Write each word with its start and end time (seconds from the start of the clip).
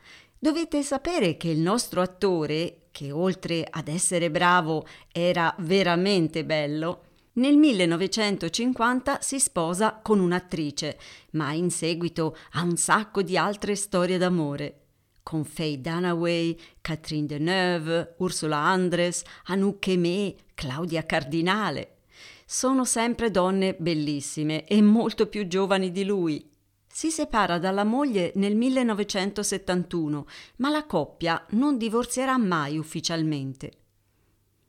Dovete 0.46 0.84
sapere 0.84 1.36
che 1.36 1.48
il 1.48 1.58
nostro 1.58 2.00
attore, 2.00 2.82
che 2.92 3.10
oltre 3.10 3.66
ad 3.68 3.88
essere 3.88 4.30
bravo 4.30 4.86
era 5.10 5.52
veramente 5.58 6.44
bello, 6.44 7.02
nel 7.32 7.56
1950 7.56 9.22
si 9.22 9.40
sposa 9.40 9.98
con 10.00 10.20
un'attrice, 10.20 10.98
ma 11.32 11.52
in 11.52 11.72
seguito 11.72 12.36
ha 12.52 12.62
un 12.62 12.76
sacco 12.76 13.22
di 13.22 13.36
altre 13.36 13.74
storie 13.74 14.18
d'amore. 14.18 14.82
Con 15.24 15.42
Faye 15.42 15.80
Dunaway, 15.80 16.56
Catherine 16.80 17.26
Deneuve, 17.26 18.14
Ursula 18.18 18.58
Andres, 18.58 19.24
Anouk 19.46 19.88
Aimée, 19.88 20.36
Claudia 20.54 21.04
Cardinale. 21.04 21.96
Sono 22.44 22.84
sempre 22.84 23.32
donne 23.32 23.74
bellissime 23.76 24.64
e 24.64 24.80
molto 24.80 25.26
più 25.26 25.48
giovani 25.48 25.90
di 25.90 26.04
lui. 26.04 26.54
Si 26.96 27.10
separa 27.10 27.58
dalla 27.58 27.84
moglie 27.84 28.32
nel 28.36 28.56
1971, 28.56 30.26
ma 30.56 30.70
la 30.70 30.86
coppia 30.86 31.44
non 31.50 31.76
divorzierà 31.76 32.38
mai 32.38 32.78
ufficialmente. 32.78 33.72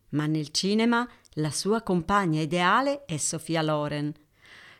Ma 0.10 0.26
nel 0.26 0.52
cinema 0.52 1.08
la 1.36 1.52
sua 1.52 1.82
compagna 1.84 2.42
ideale 2.42 3.06
è 3.06 3.16
Sofia 3.16 3.62
Loren. 3.62 4.14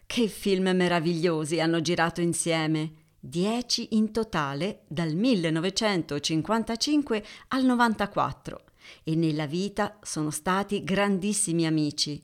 Che 0.06 0.28
film 0.28 0.76
meravigliosi 0.76 1.62
hanno 1.62 1.80
girato 1.80 2.20
insieme! 2.20 2.96
Dieci 3.18 3.96
in 3.96 4.12
totale 4.12 4.82
dal 4.86 5.16
1955 5.16 7.24
al 7.48 7.64
94 7.64 8.64
e 9.06 9.16
nella 9.16 9.46
vita 9.46 10.00
sono 10.02 10.32
stati 10.32 10.84
grandissimi 10.84 11.66
amici. 11.66 12.22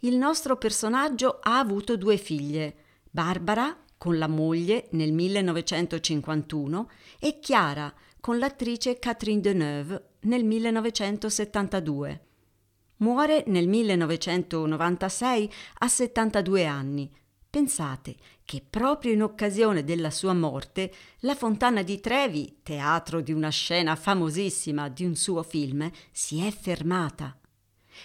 Il 0.00 0.16
nostro 0.16 0.56
personaggio 0.56 1.38
ha 1.40 1.60
avuto 1.60 1.96
due 1.96 2.16
figlie, 2.16 2.74
Barbara 3.12 3.84
con 4.00 4.16
la 4.16 4.28
moglie 4.28 4.88
nel 4.92 5.12
1951 5.12 6.90
e 7.18 7.38
Chiara 7.38 7.94
con 8.18 8.38
l'attrice 8.38 8.98
Catherine 8.98 9.42
Deneuve 9.42 10.12
nel 10.20 10.42
1972. 10.42 12.24
Muore 12.96 13.44
nel 13.48 13.68
1996 13.68 15.52
a 15.80 15.88
72 15.88 16.64
anni. 16.64 17.12
Pensate 17.50 18.16
che 18.46 18.64
proprio 18.70 19.12
in 19.12 19.22
occasione 19.22 19.84
della 19.84 20.10
sua 20.10 20.32
morte 20.32 20.90
la 21.20 21.34
Fontana 21.34 21.82
di 21.82 22.00
Trevi, 22.00 22.60
teatro 22.62 23.20
di 23.20 23.32
una 23.32 23.50
scena 23.50 23.96
famosissima 23.96 24.88
di 24.88 25.04
un 25.04 25.14
suo 25.14 25.42
film, 25.42 25.90
si 26.10 26.40
è 26.40 26.50
fermata. 26.50 27.38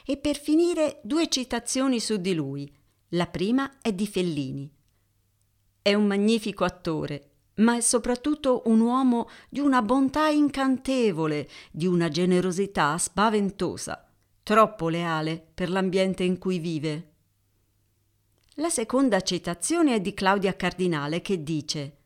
E 0.06 0.18
per 0.18 0.38
finire 0.38 1.00
due 1.04 1.30
citazioni 1.30 2.02
su 2.02 2.18
di 2.18 2.34
lui. 2.34 2.70
La 3.10 3.28
prima 3.28 3.80
è 3.82 3.94
di 3.94 4.08
Fellini. 4.08 4.70
È 5.86 5.94
un 5.94 6.08
magnifico 6.08 6.64
attore, 6.64 7.34
ma 7.58 7.78
è 7.78 7.80
soprattutto 7.80 8.64
un 8.66 8.80
uomo 8.80 9.30
di 9.50 9.60
una 9.60 9.84
bontà 9.84 10.30
incantevole, 10.30 11.48
di 11.70 11.86
una 11.86 12.10
generosità 12.10 12.98
spaventosa, 12.98 14.12
troppo 14.42 14.90
leale 14.90 15.46
per 15.54 15.70
l'ambiente 15.70 16.24
in 16.24 16.40
cui 16.40 16.58
vive. 16.58 17.12
La 18.56 18.70
seconda 18.70 19.22
citazione 19.22 19.94
è 19.94 20.02
di 20.02 20.16
Claudia 20.16 20.56
Cardinale 20.56 21.22
che 21.22 21.44
dice 21.44 21.98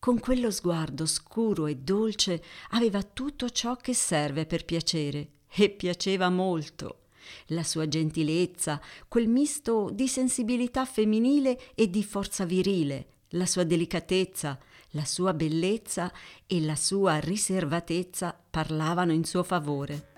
Con 0.00 0.18
quello 0.18 0.50
sguardo 0.50 1.06
scuro 1.06 1.68
e 1.68 1.76
dolce 1.76 2.42
aveva 2.70 3.04
tutto 3.04 3.50
ciò 3.50 3.76
che 3.76 3.94
serve 3.94 4.46
per 4.46 4.64
piacere 4.64 5.34
e 5.48 5.70
piaceva 5.70 6.28
molto 6.28 7.02
la 7.46 7.62
sua 7.62 7.88
gentilezza, 7.88 8.80
quel 9.08 9.28
misto 9.28 9.90
di 9.92 10.08
sensibilità 10.08 10.84
femminile 10.84 11.58
e 11.74 11.88
di 11.90 12.04
forza 12.04 12.44
virile, 12.44 13.06
la 13.30 13.46
sua 13.46 13.64
delicatezza, 13.64 14.58
la 14.90 15.04
sua 15.04 15.34
bellezza 15.34 16.12
e 16.46 16.60
la 16.60 16.76
sua 16.76 17.18
riservatezza 17.18 18.38
parlavano 18.50 19.12
in 19.12 19.24
suo 19.24 19.42
favore. 19.42 20.08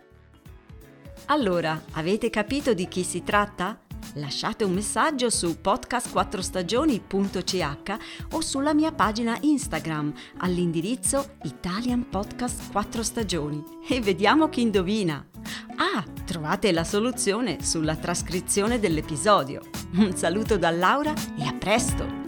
Allora, 1.27 1.85
avete 1.93 2.31
capito 2.31 2.75
di 2.75 2.89
chi 2.89 3.05
si 3.05 3.23
tratta? 3.23 3.79
Lasciate 4.15 4.65
un 4.65 4.73
messaggio 4.73 5.31
su 5.31 5.59
podcast4stagioni.ch 5.63 7.97
o 8.33 8.41
sulla 8.41 8.75
mia 8.75 8.91
pagina 8.93 9.39
Instagram 9.41 10.13
all'indirizzo 10.39 11.37
Italian 11.45 12.09
Podcast 12.09 12.73
4 12.73 13.03
Stagioni 13.03 13.63
e 13.89 14.01
vediamo 14.01 14.49
chi 14.49 14.63
indovina. 14.63 15.25
Ah, 15.85 16.05
trovate 16.25 16.71
la 16.71 16.85
soluzione 16.85 17.59
sulla 17.61 17.97
trascrizione 17.97 18.79
dell'episodio. 18.79 19.63
Un 19.97 20.15
saluto 20.15 20.57
da 20.57 20.71
Laura 20.71 21.13
e 21.37 21.45
a 21.45 21.53
presto! 21.55 22.22